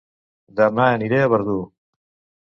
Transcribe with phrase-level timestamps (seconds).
[0.59, 1.59] Dema aniré a Verdú